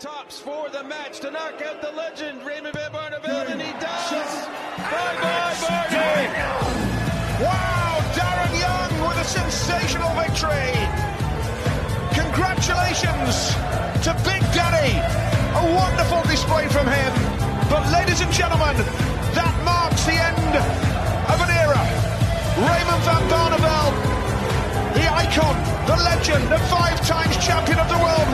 [0.00, 4.32] tops for the match to knock out the legend, Raymond Van Barneveld, and he does!
[4.88, 6.24] Bye-bye, Barney!
[7.44, 10.72] Wow, Darren Young with a sensational victory!
[12.16, 13.52] Congratulations
[14.00, 14.96] to Big Daddy!
[15.60, 17.12] A wonderful display from him.
[17.68, 18.76] But ladies and gentlemen,
[19.36, 20.56] that marks the end
[21.28, 21.76] of an era.
[22.56, 24.20] Raymond Van Barneveld
[24.94, 25.54] the icon,
[25.86, 28.26] the legend, the five times champion of the world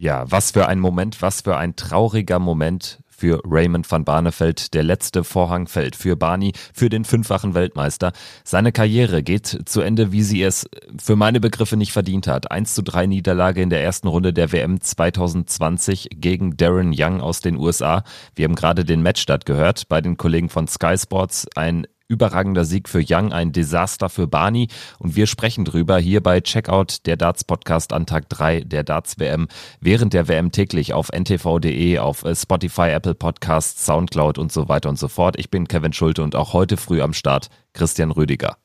[0.00, 4.72] Ja, was für ein Moment, was für ein trauriger Moment für Raymond van Barneveld.
[4.74, 8.12] Der letzte Vorhang fällt für Barney, für den fünffachen Weltmeister.
[8.44, 10.68] Seine Karriere geht zu Ende, wie sie es
[11.02, 12.52] für meine Begriffe nicht verdient hat.
[12.52, 17.40] 1 zu 3 Niederlage in der ersten Runde der WM 2020 gegen Darren Young aus
[17.40, 18.04] den USA.
[18.36, 21.48] Wir haben gerade den Matchstart gehört bei den Kollegen von Sky Sports.
[21.56, 24.68] Ein überragender Sieg für Young, ein Desaster für Barney.
[24.98, 29.18] Und wir sprechen drüber hier bei Checkout, der Darts Podcast an Tag 3 der Darts
[29.18, 29.46] WM.
[29.80, 34.88] Während der WM täglich auf ntv.de, auf äh, Spotify, Apple Podcasts, Soundcloud und so weiter
[34.88, 35.38] und so fort.
[35.38, 38.56] Ich bin Kevin Schulte und auch heute früh am Start Christian Rüdiger.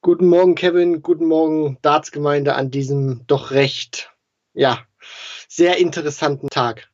[0.00, 1.02] Guten Morgen, Kevin.
[1.02, 4.10] Guten Morgen, Dartsgemeinde an diesem doch recht,
[4.54, 4.78] ja,
[5.48, 6.88] sehr interessanten Tag.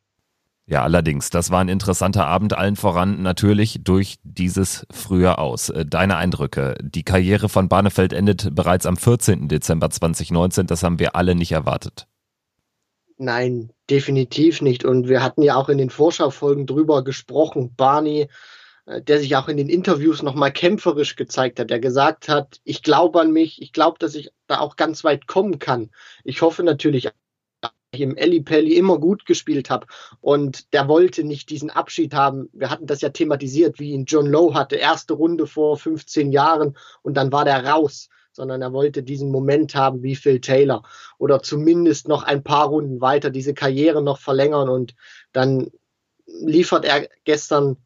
[0.67, 5.69] Ja, allerdings, das war ein interessanter Abend, allen voran natürlich durch dieses früher aus.
[5.69, 6.77] Äh, deine Eindrücke.
[6.81, 9.49] Die Karriere von Barnefeld endet bereits am 14.
[9.49, 12.07] Dezember 2019, das haben wir alle nicht erwartet.
[13.19, 14.85] Nein, definitiv nicht.
[14.85, 17.75] Und wir hatten ja auch in den Vorschaufolgen drüber gesprochen.
[17.77, 18.29] Barney,
[18.87, 22.83] äh, der sich auch in den Interviews nochmal kämpferisch gezeigt hat, der gesagt hat, ich
[22.83, 25.91] glaube an mich, ich glaube, dass ich da auch ganz weit kommen kann.
[26.25, 27.13] Ich hoffe natürlich ich
[28.01, 29.87] im Elli Pelli immer gut gespielt habe.
[30.21, 32.49] Und der wollte nicht diesen Abschied haben.
[32.53, 36.77] Wir hatten das ja thematisiert, wie ihn John Lowe hatte, erste Runde vor 15 Jahren
[37.03, 38.09] und dann war der raus.
[38.33, 40.83] Sondern er wollte diesen Moment haben wie Phil Taylor
[41.19, 44.97] oder zumindest noch ein paar Runden weiter diese Karriere noch verlängern und
[45.33, 45.71] dann
[46.27, 47.77] liefert er gestern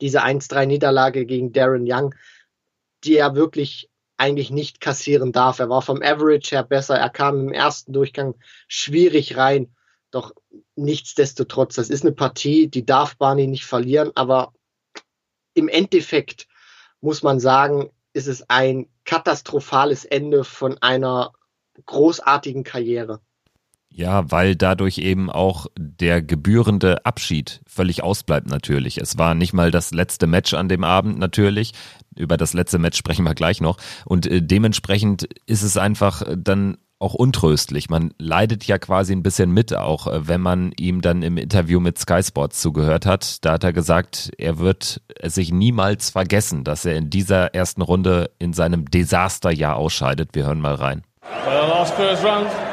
[0.00, 2.14] diese 1-3-Niederlage gegen Darren Young,
[3.04, 5.58] die er wirklich eigentlich nicht kassieren darf.
[5.58, 6.96] Er war vom Average her besser.
[6.96, 8.34] Er kam im ersten Durchgang
[8.66, 9.74] schwierig rein.
[10.10, 10.34] Doch
[10.76, 14.10] nichtsdestotrotz, das ist eine Partie, die darf Barney nicht verlieren.
[14.14, 14.52] Aber
[15.54, 16.48] im Endeffekt
[17.00, 21.32] muss man sagen, ist es ein katastrophales Ende von einer
[21.86, 23.20] großartigen Karriere.
[23.90, 28.98] Ja, weil dadurch eben auch der gebührende Abschied völlig ausbleibt natürlich.
[28.98, 31.72] Es war nicht mal das letzte Match an dem Abend natürlich.
[32.14, 33.76] Über das letzte Match sprechen wir gleich noch.
[34.04, 37.90] Und äh, dementsprechend ist es einfach dann auch untröstlich.
[37.90, 41.80] Man leidet ja quasi ein bisschen mit, auch äh, wenn man ihm dann im Interview
[41.80, 43.44] mit Sky Sports zugehört hat.
[43.44, 47.82] Da hat er gesagt, er wird es sich niemals vergessen, dass er in dieser ersten
[47.82, 50.30] Runde in seinem Desasterjahr ausscheidet.
[50.32, 51.02] Wir hören mal rein.
[51.44, 52.66] Well,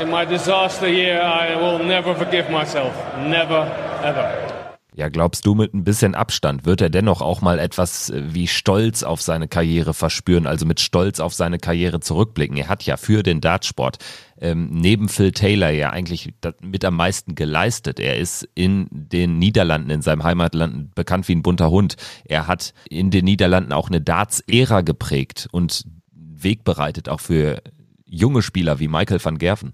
[0.00, 2.94] in my disaster year, I will never forgive myself.
[3.18, 3.66] Never,
[4.02, 4.52] ever.
[4.94, 8.46] Ja, glaubst du, mit ein bisschen Abstand wird er dennoch auch mal etwas äh, wie
[8.46, 12.58] Stolz auf seine Karriere verspüren, also mit Stolz auf seine Karriere zurückblicken?
[12.58, 13.96] Er hat ja für den Dartsport
[14.38, 18.00] ähm, neben Phil Taylor ja eigentlich mit am meisten geleistet.
[18.00, 21.96] Er ist in den Niederlanden, in seinem Heimatland bekannt wie ein bunter Hund.
[22.26, 27.62] Er hat in den Niederlanden auch eine Darts-Ära geprägt und Weg bereitet, auch für
[28.04, 29.72] junge Spieler wie Michael van Gerven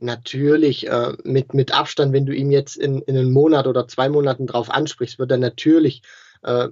[0.00, 4.08] natürlich äh, mit, mit Abstand, wenn du ihm jetzt in, in einem Monat oder zwei
[4.08, 6.02] Monaten drauf ansprichst, wird er natürlich
[6.42, 6.68] äh,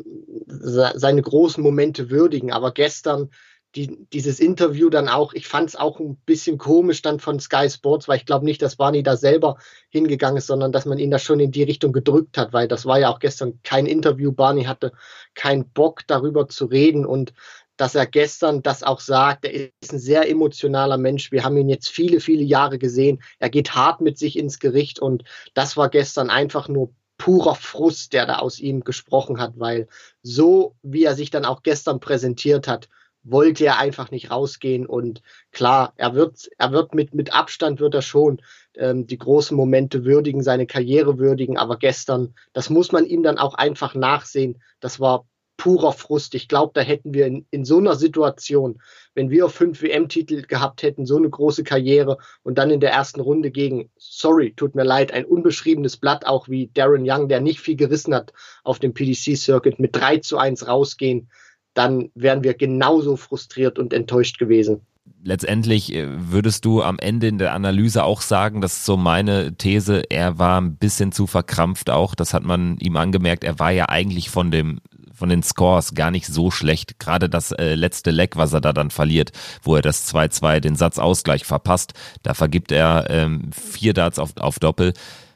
[0.46, 2.52] seine großen Momente würdigen.
[2.52, 3.30] Aber gestern
[3.76, 7.68] die, dieses Interview dann auch, ich fand es auch ein bisschen komisch dann von Sky
[7.68, 9.58] Sports, weil ich glaube nicht, dass Barney da selber
[9.90, 12.86] hingegangen ist, sondern dass man ihn da schon in die Richtung gedrückt hat, weil das
[12.86, 14.32] war ja auch gestern kein Interview.
[14.32, 14.92] Barney hatte
[15.34, 17.34] keinen Bock darüber zu reden und
[17.76, 19.44] dass er gestern das auch sagt.
[19.44, 21.32] Er ist ein sehr emotionaler Mensch.
[21.32, 23.22] Wir haben ihn jetzt viele, viele Jahre gesehen.
[23.38, 28.12] Er geht hart mit sich ins Gericht und das war gestern einfach nur purer Frust,
[28.12, 29.88] der da aus ihm gesprochen hat, weil
[30.22, 32.88] so wie er sich dann auch gestern präsentiert hat,
[33.22, 35.20] wollte er einfach nicht rausgehen und
[35.50, 38.40] klar, er wird, er wird mit, mit Abstand wird er schon
[38.74, 43.38] ähm, die großen Momente würdigen, seine Karriere würdigen, aber gestern, das muss man ihm dann
[43.38, 45.26] auch einfach nachsehen, das war
[45.66, 46.36] purer Frust.
[46.36, 48.80] Ich glaube, da hätten wir in, in so einer Situation,
[49.16, 53.20] wenn wir fünf WM-Titel gehabt hätten, so eine große Karriere und dann in der ersten
[53.20, 57.58] Runde gegen, sorry, tut mir leid, ein unbeschriebenes Blatt, auch wie Darren Young, der nicht
[57.58, 58.32] viel gerissen hat
[58.62, 61.28] auf dem PDC-Circuit, mit 3 zu 1 rausgehen,
[61.74, 64.82] dann wären wir genauso frustriert und enttäuscht gewesen.
[65.24, 69.56] Letztendlich äh, würdest du am Ende in der Analyse auch sagen, das ist so meine
[69.56, 73.72] These, er war ein bisschen zu verkrampft auch, das hat man ihm angemerkt, er war
[73.72, 74.78] ja eigentlich von dem
[75.16, 76.98] von den Scores gar nicht so schlecht.
[76.98, 79.32] Gerade das äh, letzte Leck, was er da dann verliert,
[79.62, 84.58] wo er das 2-2 den Satzausgleich verpasst, da vergibt er ähm, vier Darts auf, auf
[84.58, 84.92] Doppel.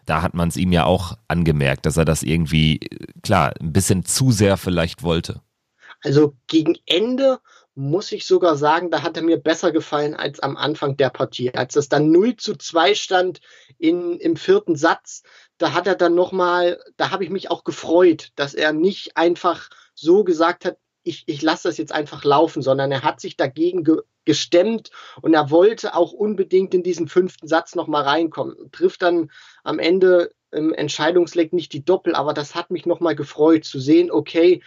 [0.07, 2.81] Da hat man es ihm ja auch angemerkt, dass er das irgendwie,
[3.23, 5.41] klar, ein bisschen zu sehr vielleicht wollte.
[6.03, 7.39] Also gegen Ende
[7.81, 11.55] muss ich sogar sagen, da hat er mir besser gefallen als am Anfang der Partie.
[11.55, 13.41] Als es dann 0 zu 2 stand
[13.79, 15.23] in, im vierten Satz,
[15.57, 19.71] da hat er dann nochmal, da habe ich mich auch gefreut, dass er nicht einfach
[19.95, 23.83] so gesagt hat, ich, ich lasse das jetzt einfach laufen, sondern er hat sich dagegen
[23.83, 24.91] ge gestemmt
[25.23, 28.71] und er wollte auch unbedingt in diesen fünften Satz nochmal reinkommen.
[28.71, 29.31] Trifft dann
[29.65, 34.11] am Ende im Entscheidungsleck nicht die Doppel, aber das hat mich nochmal gefreut zu sehen,
[34.11, 34.63] okay,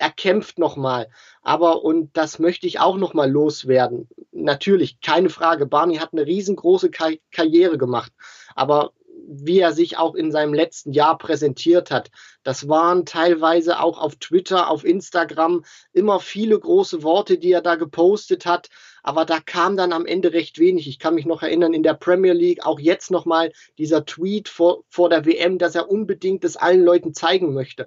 [0.00, 1.10] er kämpft nochmal.
[1.42, 4.08] Aber, und das möchte ich auch nochmal loswerden.
[4.32, 8.10] Natürlich, keine Frage, Barney hat eine riesengroße Kar Karriere gemacht.
[8.54, 8.92] Aber
[9.32, 12.10] wie er sich auch in seinem letzten Jahr präsentiert hat.
[12.42, 17.76] Das waren teilweise auch auf Twitter, auf Instagram immer viele große Worte, die er da
[17.76, 18.70] gepostet hat.
[19.02, 20.88] Aber da kam dann am Ende recht wenig.
[20.88, 24.82] Ich kann mich noch erinnern, in der Premier League, auch jetzt nochmal dieser Tweet vor,
[24.88, 27.86] vor der WM, dass er unbedingt das allen Leuten zeigen möchte.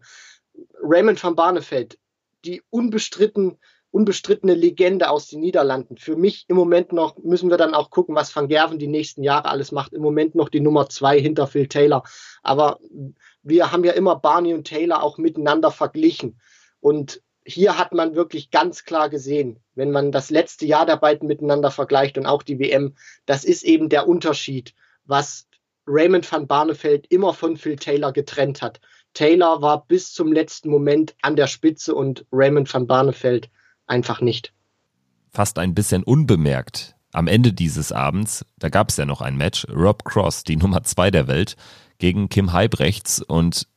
[0.82, 1.98] Raymond van Barneveld,
[2.46, 3.58] die unbestritten,
[3.92, 5.98] unbestrittene Legende aus den Niederlanden.
[5.98, 9.24] Für mich im Moment noch, müssen wir dann auch gucken, was Van Gerven die nächsten
[9.24, 9.94] Jahre alles macht.
[9.94, 12.04] Im Moment noch die Nummer zwei hinter Phil Taylor.
[12.42, 12.80] Aber
[13.44, 16.40] wir haben ja immer Barney und Taylor auch miteinander verglichen.
[16.80, 21.28] Und hier hat man wirklich ganz klar gesehen, wenn man das letzte Jahr der beiden
[21.28, 24.74] miteinander vergleicht und auch die WM, das ist eben der Unterschied,
[25.06, 25.48] was
[25.86, 28.80] Raymond van Barneveld immer von Phil Taylor getrennt hat.
[29.14, 33.50] Taylor war bis zum letzten Moment an der Spitze und Raymond van Barneveld
[33.88, 34.54] einfach nicht.
[35.32, 36.96] Fast ein bisschen unbemerkt.
[37.12, 40.84] Am Ende dieses Abends, da gab es ja noch ein Match, Rob Cross, die Nummer
[40.84, 41.56] zwei der Welt,
[42.00, 43.68] gegen Kim Heibrechts und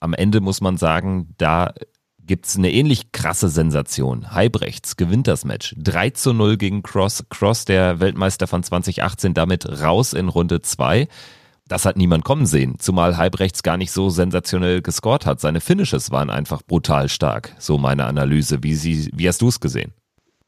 [0.00, 1.72] am Ende muss man sagen, da
[2.24, 4.32] gibt es eine ähnlich krasse Sensation.
[4.32, 5.74] Heibrechts gewinnt das Match.
[5.78, 7.24] 3 zu 0 gegen Cross.
[7.30, 11.08] Cross, der Weltmeister von 2018, damit raus in Runde 2
[11.66, 15.40] das hat niemand kommen sehen, zumal Halbrechts gar nicht so sensationell gescored hat.
[15.40, 18.62] Seine Finishes waren einfach brutal stark, so meine Analyse.
[18.62, 19.92] Wie, sie, wie hast du es gesehen?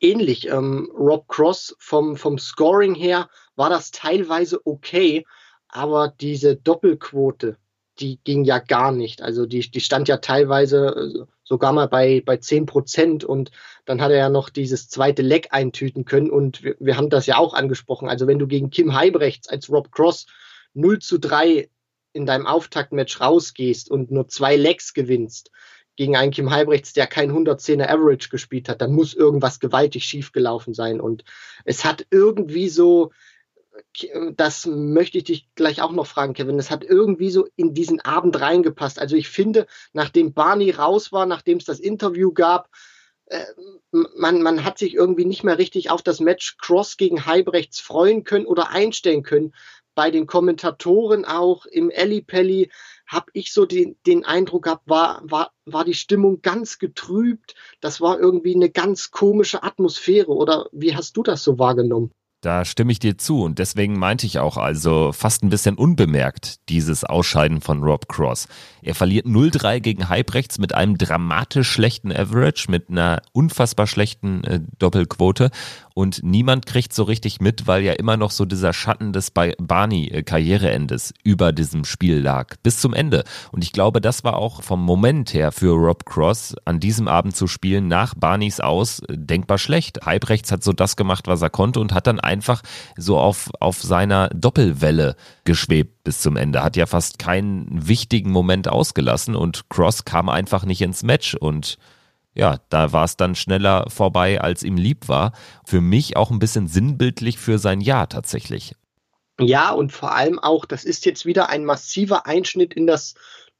[0.00, 0.48] Ähnlich.
[0.48, 5.24] Ähm, Rob Cross vom, vom Scoring her war das teilweise okay,
[5.68, 7.56] aber diese Doppelquote,
[8.00, 9.22] die ging ja gar nicht.
[9.22, 13.50] Also die, die stand ja teilweise äh, sogar mal bei, bei 10 Prozent und
[13.84, 17.26] dann hat er ja noch dieses zweite Leck eintüten können und wir, wir haben das
[17.26, 18.08] ja auch angesprochen.
[18.08, 20.26] Also wenn du gegen Kim Heibrechts als Rob Cross
[20.74, 21.68] 0 zu 3
[22.12, 25.50] in deinem Auftaktmatch rausgehst und nur zwei Legs gewinnst
[25.96, 30.74] gegen einen Kim Halbrechts, der kein 110er Average gespielt hat, dann muss irgendwas gewaltig schiefgelaufen
[30.74, 31.00] sein.
[31.00, 31.24] Und
[31.64, 33.12] es hat irgendwie so,
[34.32, 38.00] das möchte ich dich gleich auch noch fragen, Kevin, es hat irgendwie so in diesen
[38.00, 38.98] Abend reingepasst.
[38.98, 42.70] Also ich finde, nachdem Barney raus war, nachdem es das Interview gab,
[43.26, 43.44] äh,
[44.16, 48.24] man, man hat sich irgendwie nicht mehr richtig auf das Match Cross gegen Halbrechts freuen
[48.24, 49.54] können oder einstellen können,
[49.94, 52.70] bei den Kommentatoren auch im Ellipelli
[53.06, 57.54] habe ich so den, den Eindruck gehabt, war, war, war die Stimmung ganz getrübt.
[57.80, 60.32] Das war irgendwie eine ganz komische Atmosphäre.
[60.32, 62.10] Oder wie hast du das so wahrgenommen?
[62.44, 66.68] Da stimme ich dir zu und deswegen meinte ich auch also fast ein bisschen unbemerkt
[66.68, 68.48] dieses Ausscheiden von Rob Cross.
[68.82, 74.60] Er verliert 0-3 gegen Halbrechts mit einem dramatisch schlechten Average, mit einer unfassbar schlechten äh,
[74.78, 75.50] Doppelquote
[75.94, 81.14] und niemand kriegt so richtig mit, weil ja immer noch so dieser Schatten des Barney-Karriereendes
[81.22, 83.22] über diesem Spiel lag, bis zum Ende.
[83.52, 87.36] Und ich glaube, das war auch vom Moment her für Rob Cross, an diesem Abend
[87.36, 90.04] zu spielen, nach Barneys Aus, denkbar schlecht.
[90.04, 92.62] Halbrechts hat so das gemacht, was er konnte und hat dann einfach
[92.96, 96.64] so auf, auf seiner Doppelwelle geschwebt bis zum Ende.
[96.64, 101.78] Hat ja fast keinen wichtigen Moment ausgelassen und Cross kam einfach nicht ins Match und
[102.34, 105.32] ja, da war es dann schneller vorbei, als ihm lieb war.
[105.64, 108.74] Für mich auch ein bisschen sinnbildlich für sein Jahr tatsächlich.
[109.40, 113.14] Ja, und vor allem auch, das ist jetzt wieder ein massiver Einschnitt in das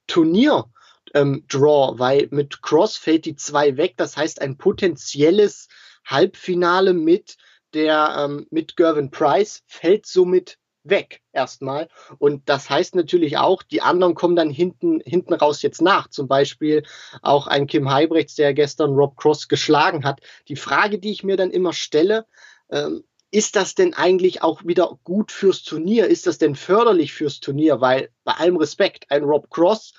[0.07, 0.67] Turnier.
[1.13, 3.95] Ähm, Draw, weil mit Cross fällt die zwei weg.
[3.97, 5.69] Das heißt, ein potenzielles
[6.05, 7.37] Halbfinale mit
[7.73, 11.89] der ähm, mit Gervin Price fällt somit weg erstmal.
[12.19, 16.09] Und das heißt natürlich auch, die anderen kommen dann hinten, hinten raus jetzt nach.
[16.09, 16.85] Zum Beispiel
[17.23, 20.21] auch ein Kim Heibrechts, der gestern Rob Cross geschlagen hat.
[20.49, 22.27] Die Frage, die ich mir dann immer stelle,
[22.71, 26.07] ähm, ist das denn eigentlich auch wieder gut fürs Turnier?
[26.07, 27.81] Ist das denn förderlich fürs Turnier?
[27.81, 29.93] Weil bei allem Respekt, ein Rob Cross,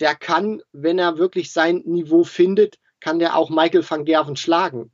[0.00, 4.90] der kann, wenn er wirklich sein Niveau findet, kann der auch Michael van Gerven schlagen.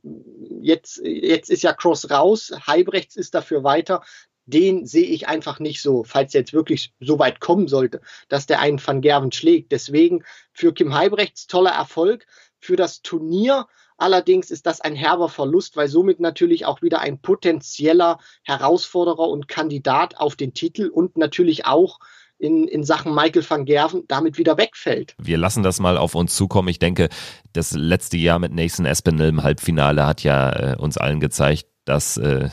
[0.61, 4.03] Jetzt, jetzt ist ja Cross raus, Heibrechts ist dafür weiter
[4.45, 8.59] den sehe ich einfach nicht so, falls jetzt wirklich so weit kommen sollte, dass der
[8.59, 9.71] einen Van Gerven schlägt.
[9.71, 12.25] Deswegen für Kim Heibrechts toller Erfolg.
[12.63, 13.67] für das Turnier.
[13.97, 19.47] Allerdings ist das ein herber Verlust, weil somit natürlich auch wieder ein potenzieller Herausforderer und
[19.47, 21.99] Kandidat auf den Titel und natürlich auch
[22.37, 25.13] in, in Sachen Michael van Gerven damit wieder wegfällt.
[25.19, 26.69] Wir lassen das mal auf uns zukommen.
[26.69, 27.09] Ich denke,
[27.53, 32.17] das letzte Jahr mit Nathan Espinel im Halbfinale hat ja äh, uns allen gezeigt, dass
[32.17, 32.49] äh,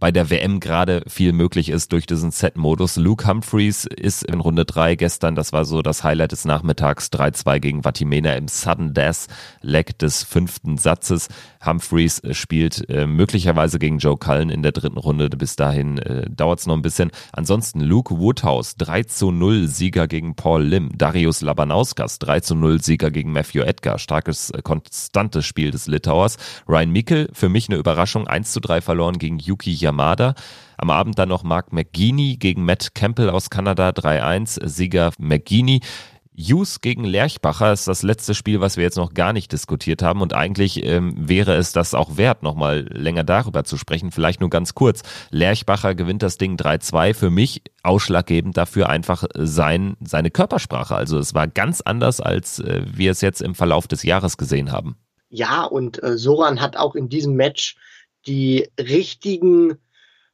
[0.00, 2.96] bei der WM gerade viel möglich ist durch diesen Set-Modus.
[2.96, 7.60] Luke Humphreys ist in Runde 3 gestern, das war so das Highlight des Nachmittags, 3-2
[7.60, 9.26] gegen Vatimena im Sudden Death
[9.60, 11.28] Leg des fünften Satzes.
[11.64, 15.28] Humphreys spielt äh, möglicherweise gegen Joe Cullen in der dritten Runde.
[15.28, 17.10] Bis dahin äh, dauert es noch ein bisschen.
[17.32, 20.90] Ansonsten Luke Woodhouse, 3 0 Sieger gegen Paul Lim.
[20.96, 23.98] Darius Labanauskas, 3 0 Sieger gegen Matthew Edgar.
[23.98, 26.38] Starkes, äh, konstantes Spiel des Litauers.
[26.66, 30.34] Ryan Mikkel, für mich eine Überraschung, 1 3 verloren gegen Yuki Yamada.
[30.78, 35.80] Am Abend dann noch Mark McGeaney gegen Matt Campbell aus Kanada 3-1, Sieger McGeaney.
[36.34, 40.22] Hughes gegen Lerchbacher ist das letzte Spiel, was wir jetzt noch gar nicht diskutiert haben
[40.22, 44.10] und eigentlich ähm, wäre es das auch wert, nochmal länger darüber zu sprechen.
[44.10, 45.02] Vielleicht nur ganz kurz.
[45.30, 47.12] Lerchbacher gewinnt das Ding 3-2.
[47.12, 50.94] Für mich ausschlaggebend dafür einfach sein, seine Körpersprache.
[50.94, 54.72] Also es war ganz anders, als äh, wir es jetzt im Verlauf des Jahres gesehen
[54.72, 54.96] haben.
[55.28, 57.76] Ja, und äh, Soran hat auch in diesem Match
[58.26, 59.78] die richtigen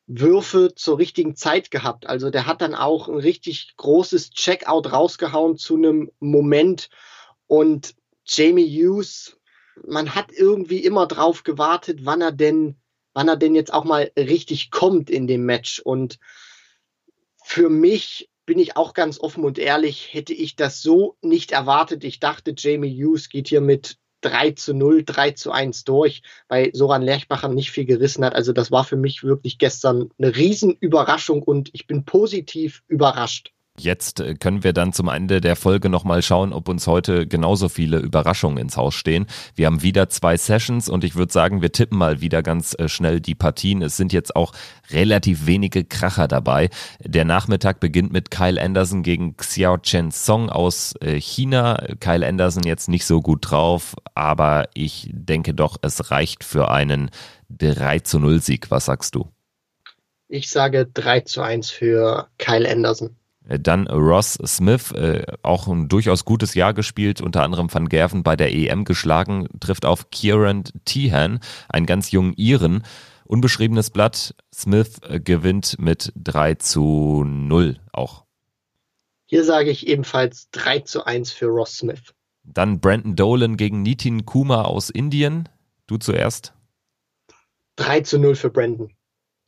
[0.07, 2.07] Würfe zur richtigen Zeit gehabt.
[2.07, 6.89] Also der hat dann auch ein richtig großes Checkout rausgehauen zu einem Moment.
[7.47, 9.37] Und Jamie Hughes,
[9.87, 12.77] man hat irgendwie immer drauf gewartet, wann er denn,
[13.15, 15.81] wann er denn jetzt auch mal richtig kommt in dem Match.
[15.81, 16.19] Und
[17.45, 22.05] für mich bin ich auch ganz offen und ehrlich, hätte ich das so nicht erwartet.
[22.05, 26.75] Ich dachte, Jamie Hughes geht hier mit 3 zu 0, 3 zu 1 durch, weil
[26.75, 28.35] Soran Lerchbacher nicht viel gerissen hat.
[28.35, 33.53] Also das war für mich wirklich gestern eine Riesenüberraschung und ich bin positiv überrascht.
[33.79, 37.69] Jetzt äh, können wir dann zum Ende der Folge nochmal schauen, ob uns heute genauso
[37.69, 39.27] viele Überraschungen ins Haus stehen.
[39.55, 42.89] Wir haben wieder zwei Sessions und ich würde sagen, wir tippen mal wieder ganz äh,
[42.89, 43.83] schnell die Partien.
[43.83, 44.53] Es sind jetzt auch
[44.91, 46.71] relativ wenige Kracher dabei.
[47.01, 51.77] Der Nachmittag beginnt mit Kyle Anderson gegen Xiao Chen Song aus äh, China.
[52.01, 57.11] Kyle Anderson jetzt nicht so gut drauf, aber ich denke doch, es reicht für einen
[57.51, 58.71] 3 zu 0 Sieg.
[58.71, 59.29] Was sagst du?
[60.29, 63.17] Ich sage 3 zu 1 für Kyle Anderson.
[63.49, 68.23] Äh, dann Ross Smith, äh, auch ein durchaus gutes Jahr gespielt, unter anderem Van Gerven
[68.23, 72.83] bei der EM geschlagen, trifft auf Kieran Tehan, einen ganz jungen Iren.
[73.25, 78.25] Unbeschriebenes Blatt, Smith äh, gewinnt mit 3 zu 0 auch.
[79.27, 82.15] Hier sage ich ebenfalls 3 zu 1 für Ross Smith.
[82.45, 85.49] Dann Brandon Dolan gegen Nitin Kuma aus Indien.
[85.89, 86.53] Du zuerst.
[87.77, 88.96] 3 zu 0 für Brandon.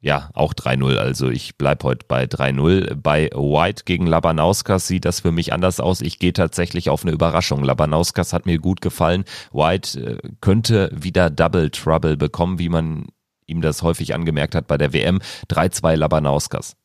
[0.00, 0.96] Ja, auch 3-0.
[0.96, 2.94] Also ich bleibe heute bei 3-0.
[2.94, 6.02] Bei White gegen Labanauskas sieht das für mich anders aus.
[6.02, 7.64] Ich gehe tatsächlich auf eine Überraschung.
[7.64, 9.24] Labanauskas hat mir gut gefallen.
[9.52, 13.06] White äh, könnte wieder Double Trouble bekommen, wie man
[13.46, 15.20] ihm das häufig angemerkt hat bei der WM.
[15.50, 16.76] 3-2 Labanauskas.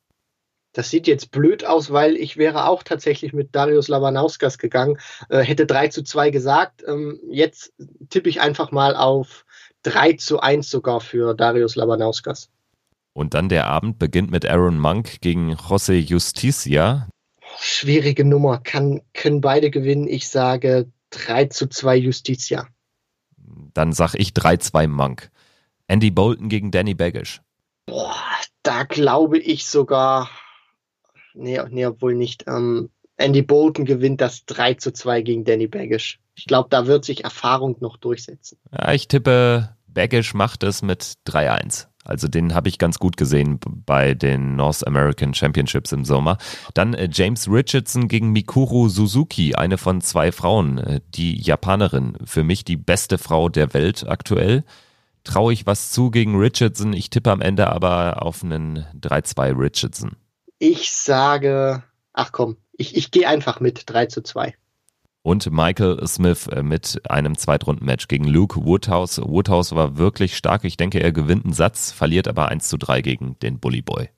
[0.73, 4.97] Das sieht jetzt blöd aus, weil ich wäre auch tatsächlich mit Darius Labanauskas gegangen,
[5.29, 6.83] äh, hätte 3 zu 2 gesagt.
[6.87, 7.73] Ähm, jetzt
[8.09, 9.45] tippe ich einfach mal auf
[9.83, 12.49] 3 zu 1 sogar für Darius Labanauskas.
[13.13, 17.07] Und dann der Abend beginnt mit Aaron Monk gegen José Justicia.
[17.59, 18.57] Schwierige Nummer.
[18.57, 20.07] Kann, können beide gewinnen.
[20.07, 22.67] Ich sage 3 zu 2 Justicia.
[23.73, 25.31] Dann sag ich 3-2 Monk.
[25.87, 27.41] Andy Bolton gegen Danny Baggish.
[27.85, 28.15] Boah,
[28.63, 30.29] da glaube ich sogar.
[31.33, 32.45] Nee, nee obwohl nicht.
[32.47, 36.19] Ähm, Andy Bolton gewinnt das 3 zu 2 gegen Danny Baggish.
[36.35, 38.57] Ich glaube, da wird sich Erfahrung noch durchsetzen.
[38.71, 41.87] Ja, ich tippe, Baggish macht es mit 3-1.
[42.03, 46.37] Also den habe ich ganz gut gesehen bei den North American Championships im Sommer.
[46.73, 52.17] Dann äh, James Richardson gegen Mikuru Suzuki, eine von zwei Frauen, äh, die Japanerin.
[52.25, 54.63] Für mich die beste Frau der Welt aktuell.
[55.23, 56.91] Traue ich was zu gegen Richardson?
[56.93, 60.17] Ich tippe am Ende aber auf einen 3-2 Richardson.
[60.59, 64.53] Ich sage, ach komm, ich, ich gehe einfach mit 3 zu 2
[65.23, 69.19] und Michael Smith äh, mit einem Zweitrunden-Match gegen Luke Woodhouse.
[69.23, 70.63] Woodhouse war wirklich stark.
[70.65, 74.09] Ich denke, er gewinnt einen Satz, verliert aber 1 zu 3 gegen den Bully Boy.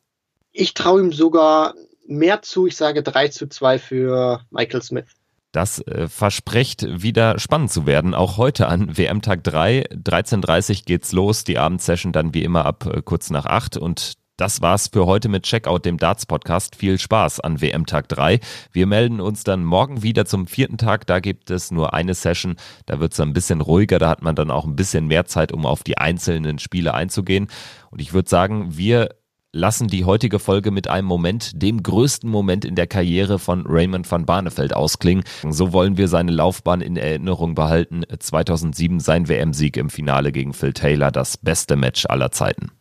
[0.51, 1.75] Ich traue ihm sogar
[2.07, 2.67] mehr zu.
[2.67, 5.05] Ich sage 3 zu 2 für Michael Smith.
[5.51, 8.13] Das äh, verspricht wieder spannend zu werden.
[8.13, 9.85] Auch heute an WM-Tag 3.
[9.91, 11.45] 13.30 geht's los.
[11.45, 13.77] Die Abendsession dann wie immer ab äh, kurz nach 8.
[13.77, 16.75] Und das war's für heute mit Checkout, dem Darts-Podcast.
[16.75, 18.42] Viel Spaß an WM-Tag 3.
[18.72, 21.08] Wir melden uns dann morgen wieder zum vierten Tag.
[21.08, 22.58] Da gibt es nur eine Session.
[22.86, 23.98] Da wird's dann ein bisschen ruhiger.
[23.98, 27.48] Da hat man dann auch ein bisschen mehr Zeit, um auf die einzelnen Spiele einzugehen.
[27.92, 29.10] Und ich würde sagen, wir
[29.54, 34.12] lassen die heutige Folge mit einem Moment, dem größten Moment in der Karriere von Raymond
[34.12, 35.24] van Barneveld ausklingen.
[35.50, 38.04] So wollen wir seine Laufbahn in Erinnerung behalten.
[38.20, 42.72] 2007 sein WM-Sieg im Finale gegen Phil Taylor, das beste Match aller Zeiten.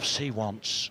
[0.00, 0.90] He wants.